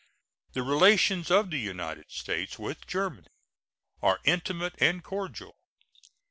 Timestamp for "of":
1.29-1.51